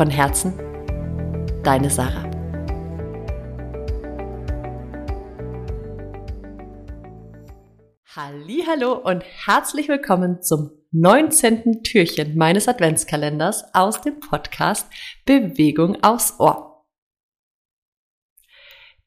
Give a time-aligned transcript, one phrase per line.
[0.00, 0.54] Von Herzen,
[1.62, 2.24] deine Sarah.
[8.06, 11.82] Hallo und herzlich willkommen zum 19.
[11.82, 14.86] Türchen meines Adventskalenders aus dem Podcast
[15.26, 16.86] Bewegung aufs Ohr.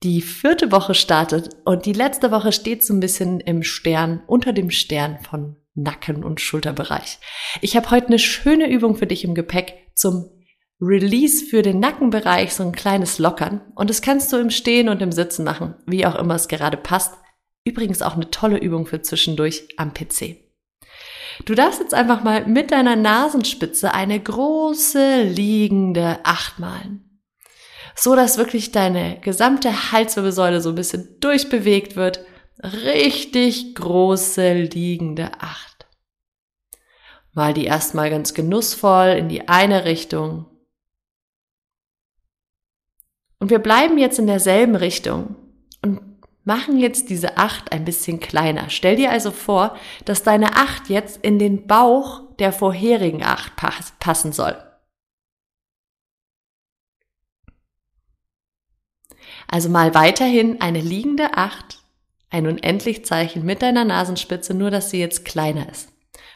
[0.04, 4.54] Die vierte Woche startet und die letzte Woche steht so ein bisschen im Stern, unter
[4.54, 7.18] dem Stern von Nacken- und Schulterbereich.
[7.62, 10.30] Ich habe heute eine schöne Übung für dich im Gepäck zum
[10.86, 13.62] Release für den Nackenbereich, so ein kleines Lockern.
[13.76, 16.78] Und das kannst du im Stehen und im Sitzen machen, wie auch immer es gerade
[16.78, 17.14] passt.
[17.66, 20.38] Übrigens auch eine tolle Übung für zwischendurch am PC.
[21.46, 27.22] Du darfst jetzt einfach mal mit deiner Nasenspitze eine große liegende Acht malen.
[27.96, 32.20] So dass wirklich deine gesamte Halswirbelsäule so ein bisschen durchbewegt wird.
[32.62, 35.88] Richtig große liegende Acht.
[37.34, 40.53] Mal die erstmal ganz genussvoll in die eine Richtung
[43.44, 45.36] und wir bleiben jetzt in derselben Richtung
[45.82, 46.00] und
[46.46, 48.70] machen jetzt diese acht ein bisschen kleiner.
[48.70, 53.58] Stell dir also vor, dass deine acht jetzt in den Bauch der vorherigen acht
[54.00, 54.56] passen soll.
[59.50, 61.80] Also mal weiterhin eine liegende acht,
[62.30, 65.90] ein Unendlichzeichen mit deiner Nasenspitze, nur dass sie jetzt kleiner ist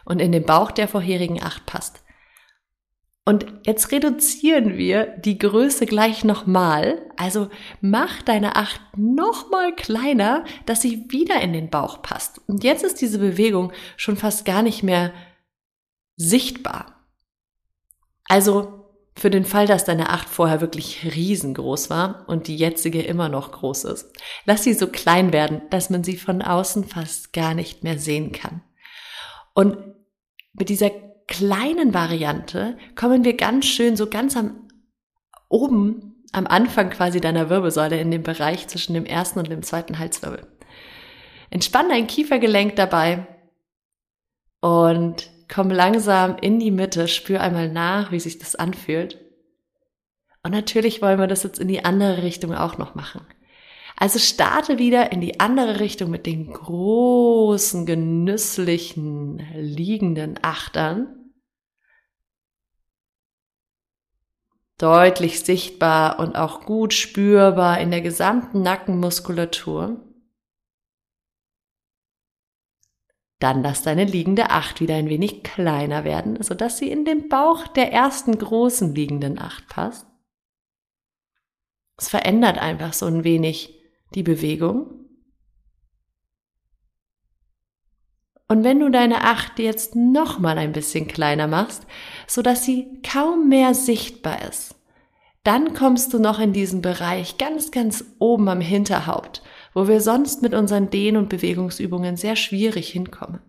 [0.04, 2.04] und in den Bauch der vorherigen acht passt.
[3.28, 7.12] Und jetzt reduzieren wir die Größe gleich nochmal.
[7.18, 7.50] Also
[7.82, 12.40] mach deine Acht nochmal kleiner, dass sie wieder in den Bauch passt.
[12.48, 15.12] Und jetzt ist diese Bewegung schon fast gar nicht mehr
[16.16, 17.06] sichtbar.
[18.30, 18.86] Also
[19.18, 23.52] für den Fall, dass deine Acht vorher wirklich riesengroß war und die jetzige immer noch
[23.52, 24.10] groß ist,
[24.46, 28.32] lass sie so klein werden, dass man sie von außen fast gar nicht mehr sehen
[28.32, 28.64] kann.
[29.54, 29.76] Und
[30.54, 30.92] mit dieser
[31.28, 34.68] kleinen Variante kommen wir ganz schön so ganz am
[35.50, 39.98] oben am Anfang quasi deiner Wirbelsäule in dem Bereich zwischen dem ersten und dem zweiten
[39.98, 40.46] Halswirbel.
[41.50, 43.26] Entspann dein Kiefergelenk dabei
[44.60, 49.18] und komm langsam in die Mitte, spür einmal nach, wie sich das anfühlt.
[50.44, 53.22] Und natürlich wollen wir das jetzt in die andere Richtung auch noch machen.
[54.00, 61.34] Also starte wieder in die andere Richtung mit den großen, genüsslichen, liegenden Achtern.
[64.78, 70.04] Deutlich sichtbar und auch gut spürbar in der gesamten Nackenmuskulatur.
[73.40, 77.68] Dann lass deine liegende Acht wieder ein wenig kleiner werden, sodass sie in den Bauch
[77.68, 80.06] der ersten großen liegenden Acht passt.
[81.98, 83.77] Es verändert einfach so ein wenig
[84.16, 84.94] die Bewegung.
[88.48, 91.86] Und wenn du deine Acht jetzt noch mal ein bisschen kleiner machst,
[92.28, 94.76] so dass sie kaum mehr sichtbar ist,
[95.44, 99.42] dann kommst du noch in diesen Bereich ganz, ganz oben am Hinterhaupt,
[99.74, 103.40] wo wir sonst mit unseren Dehn- und Bewegungsübungen sehr schwierig hinkommen.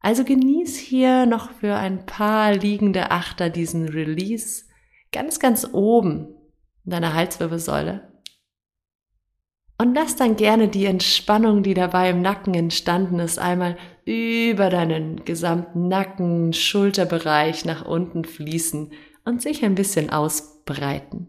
[0.00, 4.64] Also genieß hier noch für ein paar liegende Achter diesen Release
[5.12, 6.34] ganz, ganz oben
[6.84, 8.11] in deiner Halswirbelsäule
[9.78, 15.24] und lass dann gerne die Entspannung, die dabei im Nacken entstanden ist, einmal über deinen
[15.24, 18.92] gesamten Nacken, Schulterbereich nach unten fließen
[19.24, 21.28] und sich ein bisschen ausbreiten.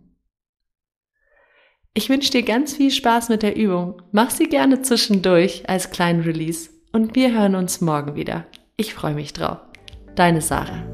[1.96, 4.02] Ich wünsche dir ganz viel Spaß mit der Übung.
[4.12, 8.46] Mach sie gerne zwischendurch als kleinen Release und wir hören uns morgen wieder.
[8.78, 9.60] Ich freue mich drauf.
[10.16, 10.93] Deine Sarah.